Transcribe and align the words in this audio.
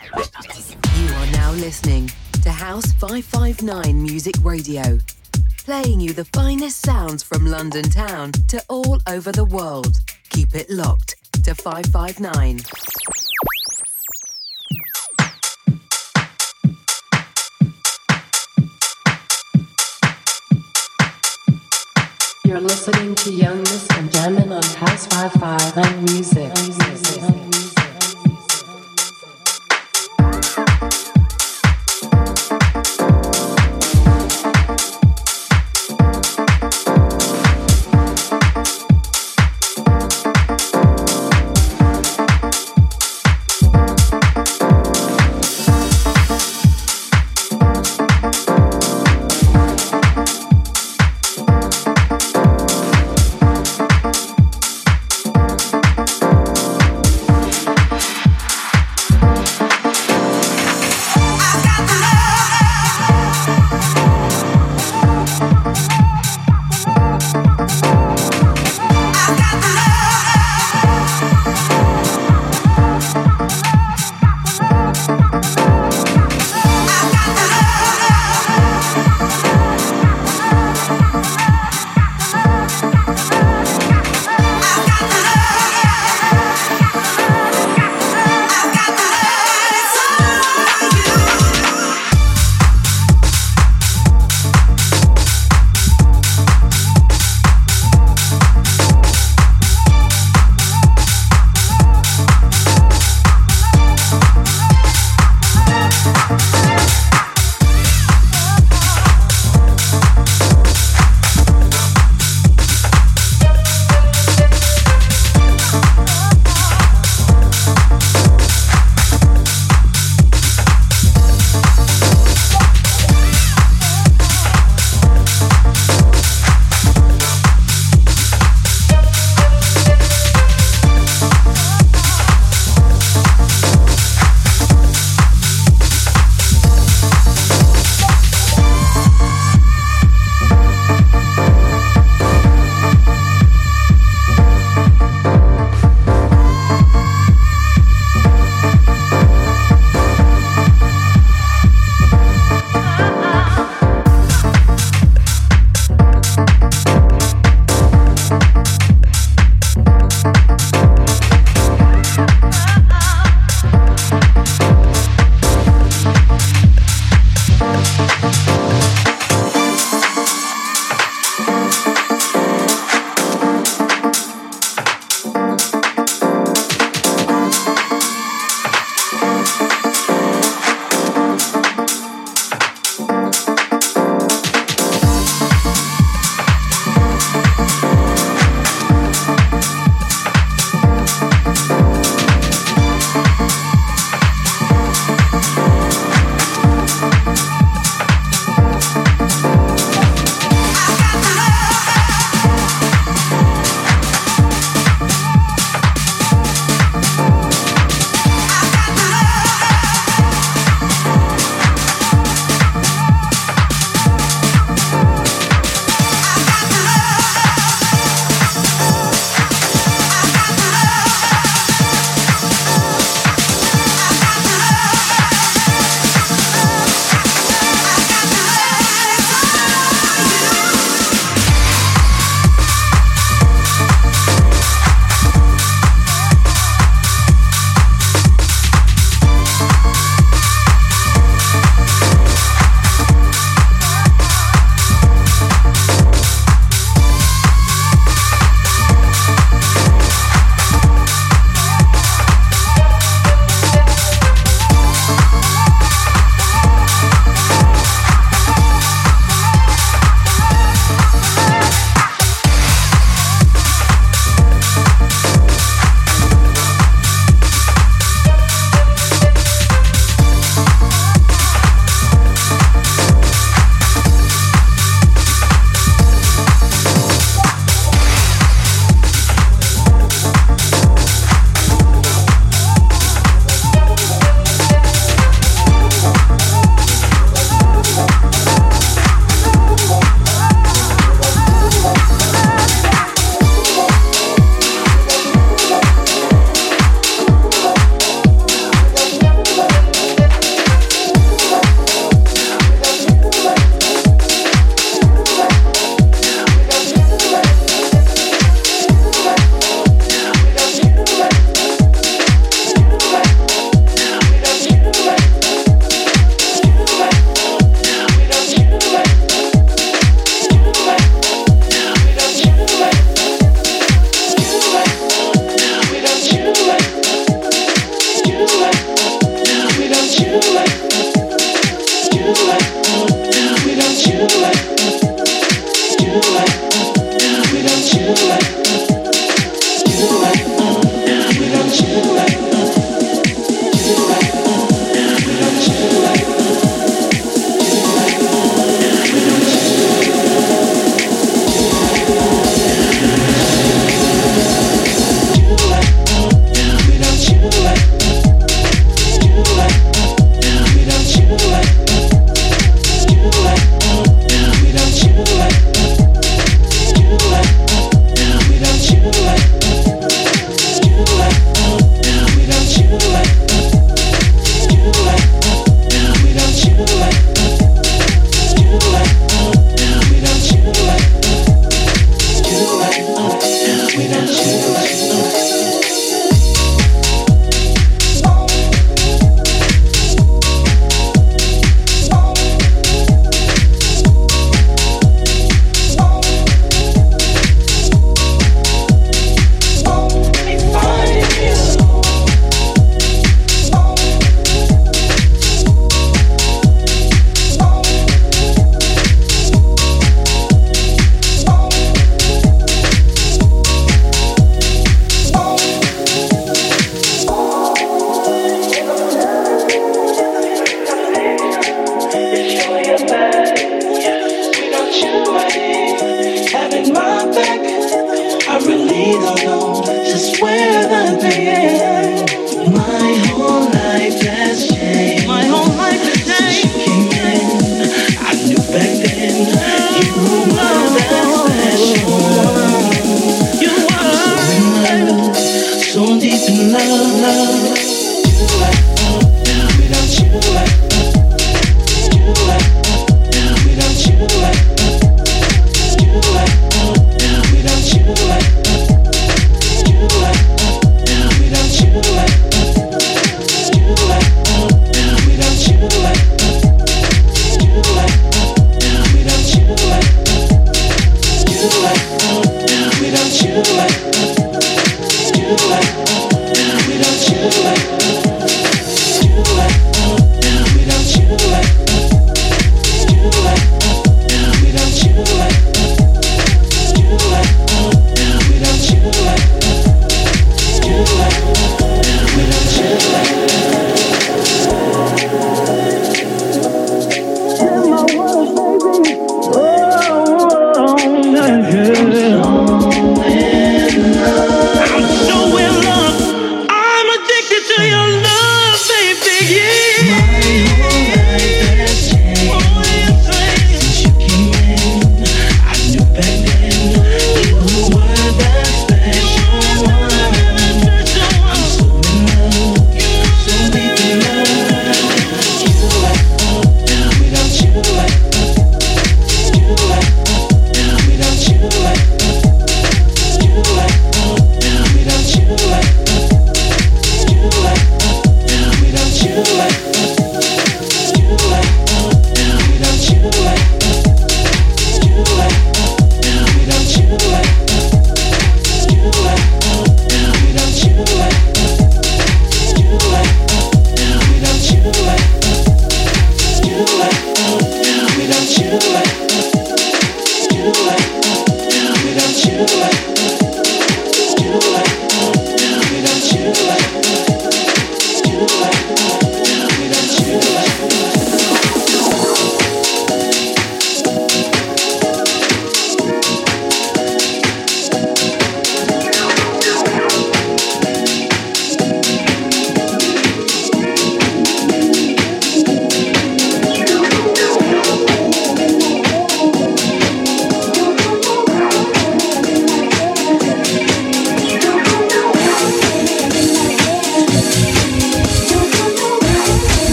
You 0.00 1.08
are 1.14 1.26
now 1.32 1.52
listening 1.52 2.10
to 2.42 2.50
House 2.50 2.92
559 2.92 4.00
Music 4.00 4.34
Radio, 4.42 4.98
playing 5.64 6.00
you 6.00 6.12
the 6.12 6.24
finest 6.26 6.84
sounds 6.84 7.22
from 7.22 7.46
London 7.46 7.84
town 7.84 8.32
to 8.48 8.62
all 8.68 9.00
over 9.08 9.32
the 9.32 9.44
world. 9.44 10.00
Keep 10.30 10.54
it 10.54 10.70
locked 10.70 11.16
to 11.44 11.54
559. 11.54 12.60
You're 22.44 22.60
listening 22.60 23.14
to 23.16 23.30
Yungness 23.30 23.98
and 23.98 24.10
Jaminn 24.10 24.52
on 24.52 24.62
House 24.76 25.06
559 25.08 26.04
Music. 26.04 26.54
music. 26.54 27.47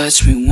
touch 0.00 0.26
me 0.26 0.49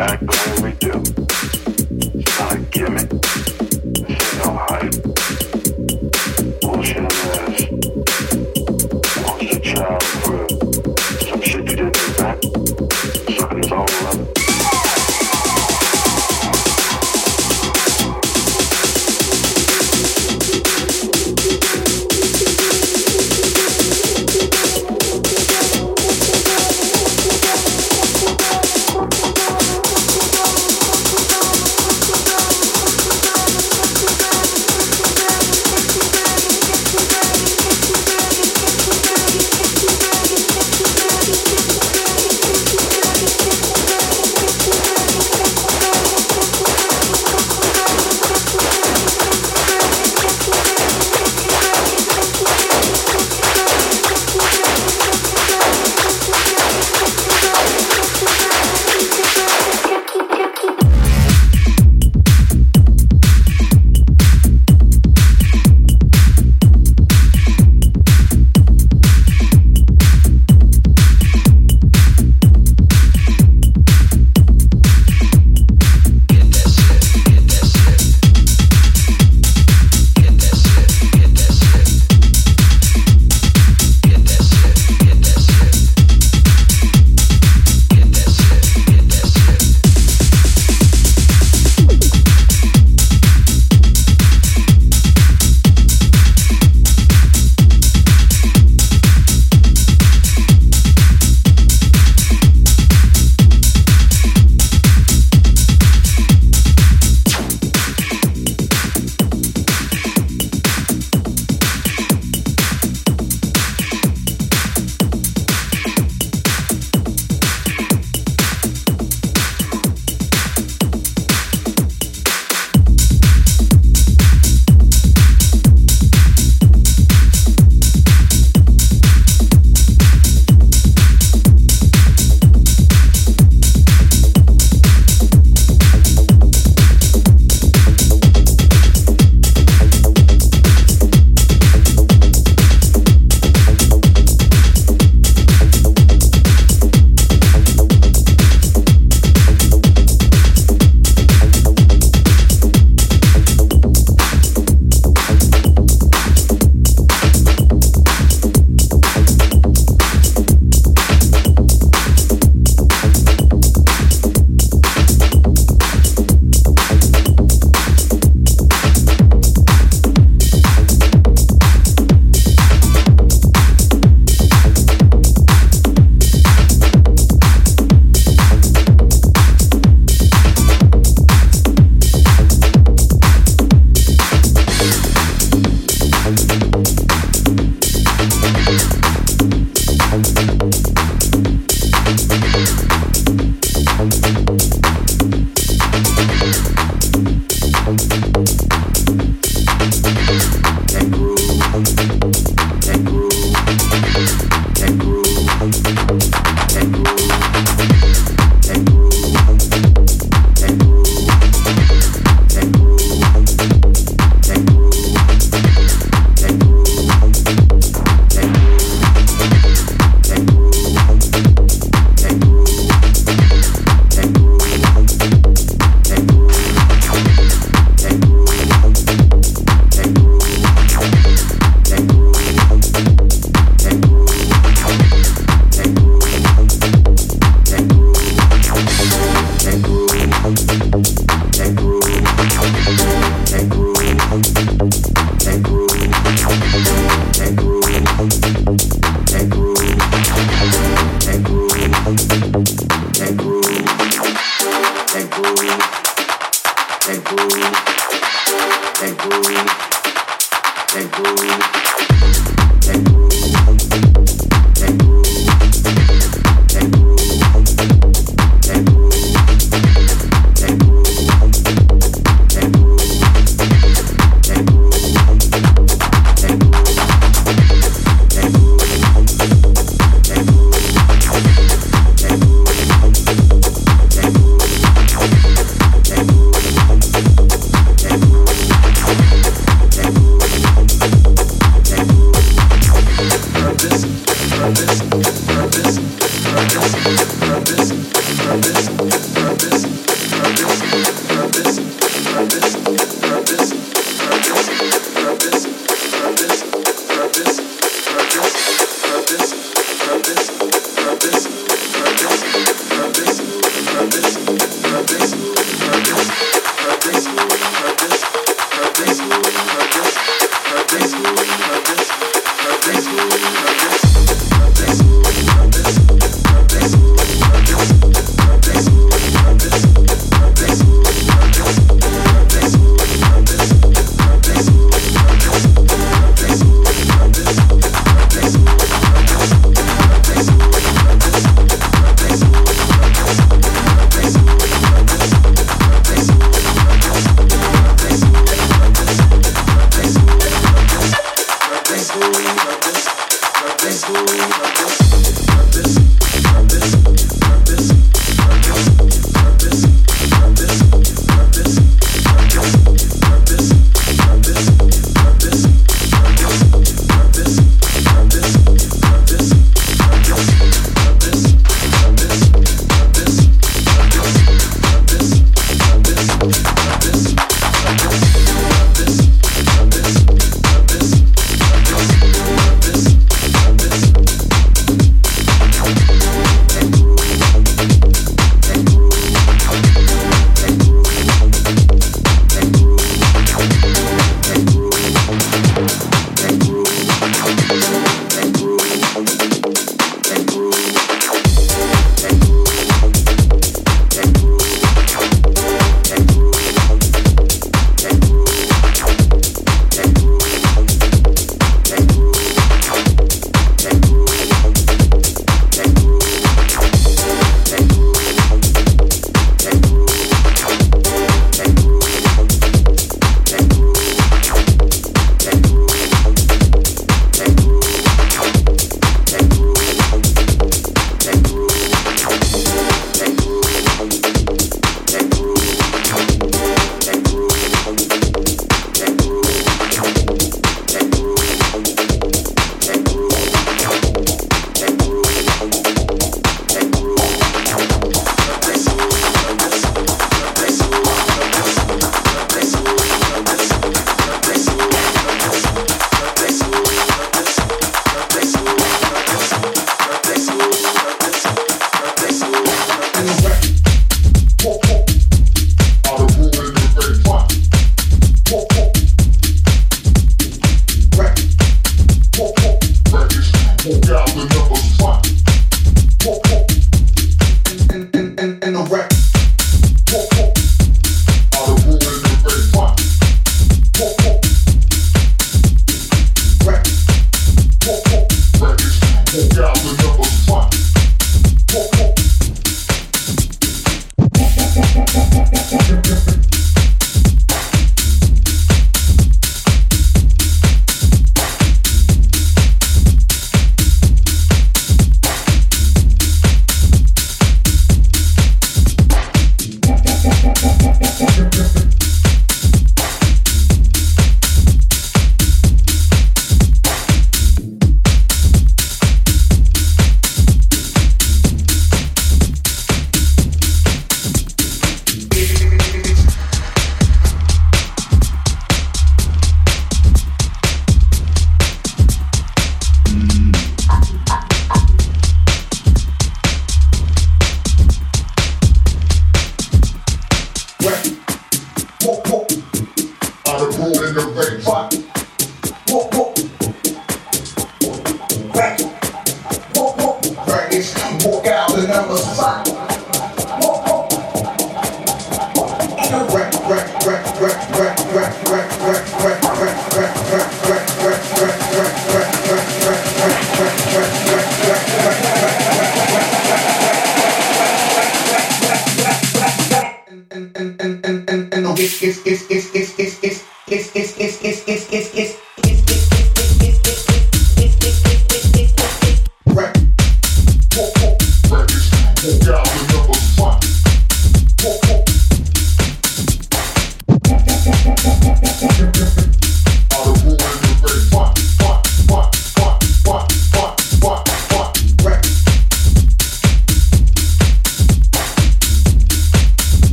I 0.00 0.16
the 0.16 0.76
do. 0.78 1.17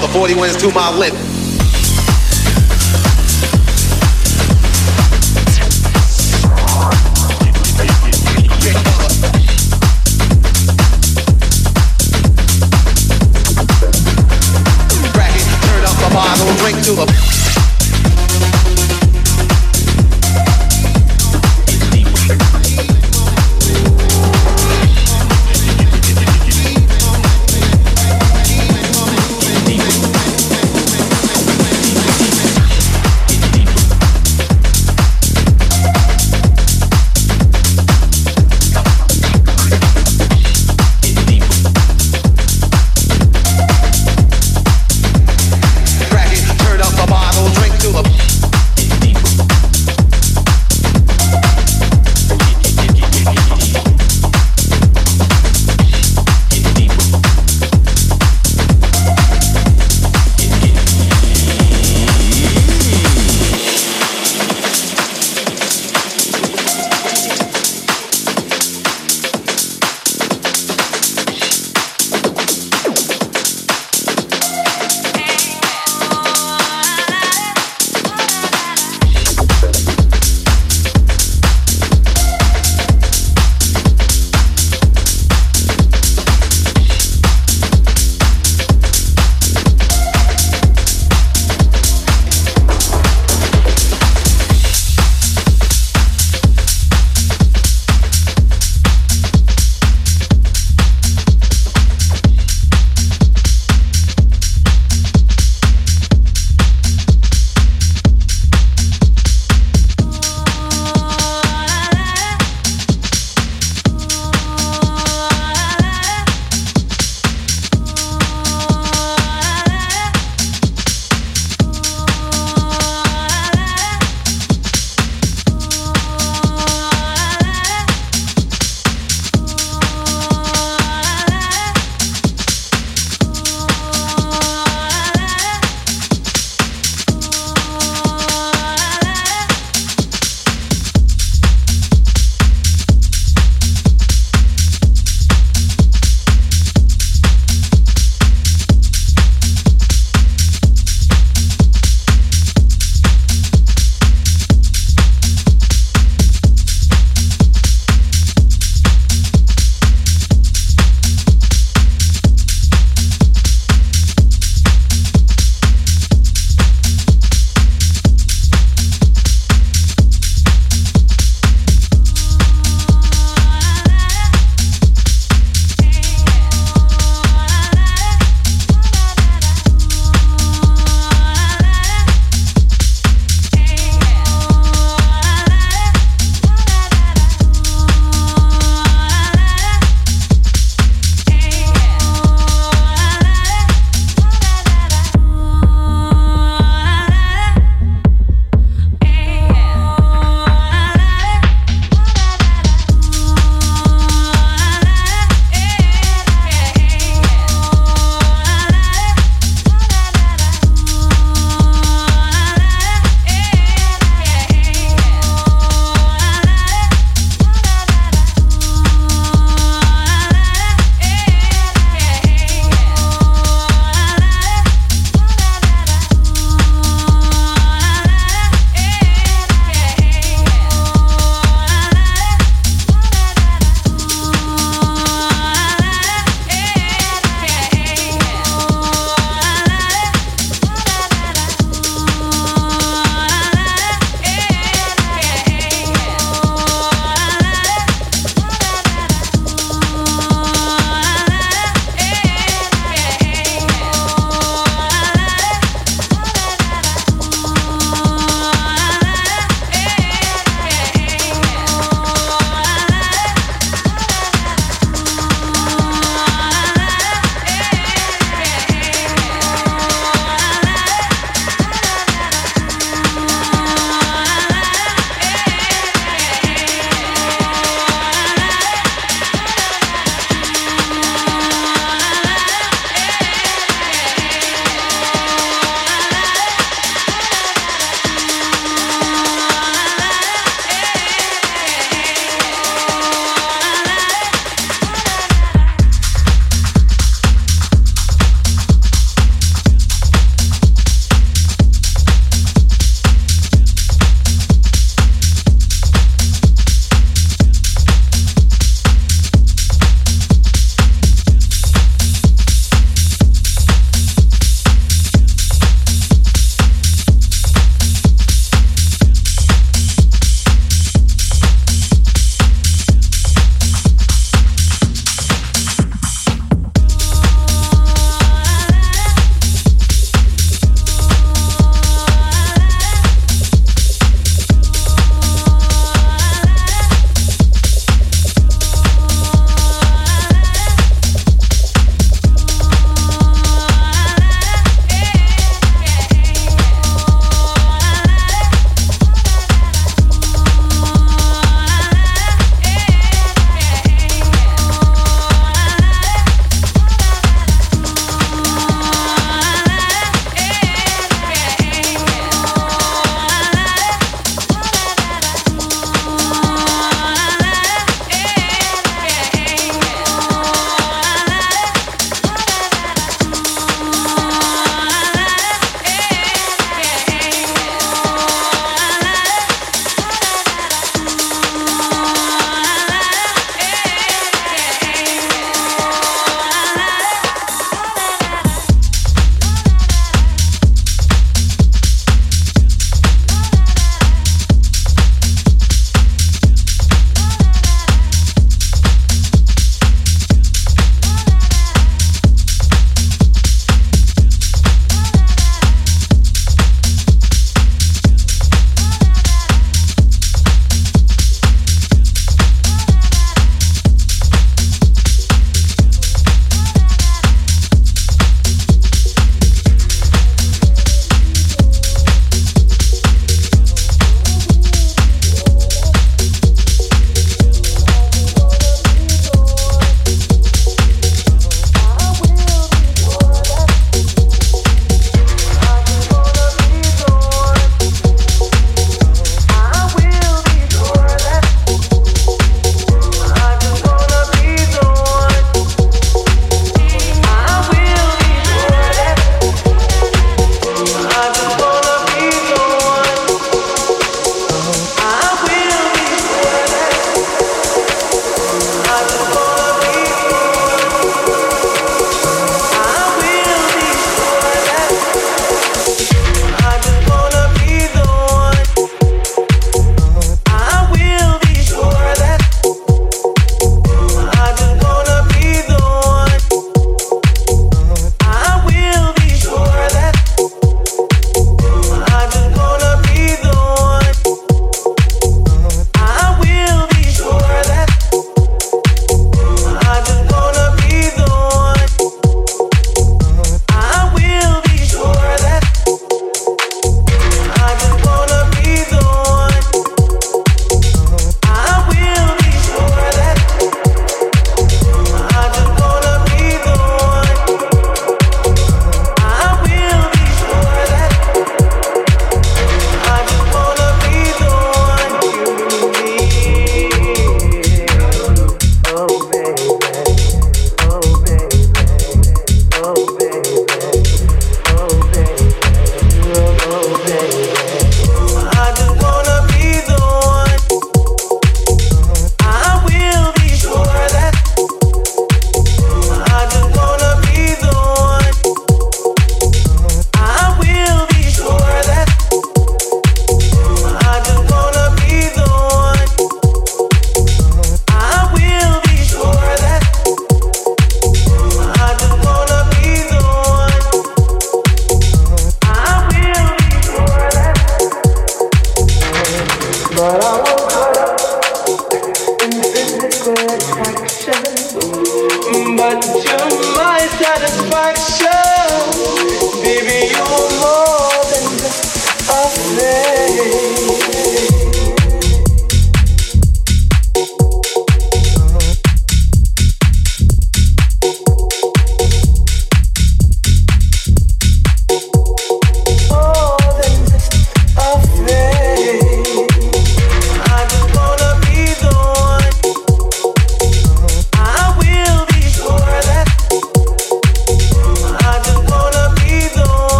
The 0.00 0.08
41 0.08 0.48
is 0.48 0.56
to 0.56 0.72
my 0.72 0.96
lip. 0.96 1.39